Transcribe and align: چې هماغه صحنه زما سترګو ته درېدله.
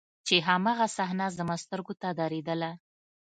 چې 0.27 0.35
هماغه 0.47 0.87
صحنه 0.97 1.27
زما 1.37 1.55
سترګو 1.63 1.93
ته 2.01 2.09
درېدله. 2.19 2.71